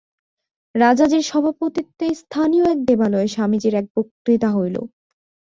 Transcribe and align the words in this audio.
রাজাজীর 0.75 1.23
সভাপতিত্বে 1.23 2.07
স্থানীয় 2.21 2.65
এক 2.69 2.79
দেবালয়ে 2.87 3.27
স্বামীজীর 3.27 3.73
এক 3.75 3.85
বক্তৃতা 3.95 4.49
হইল। 4.51 4.75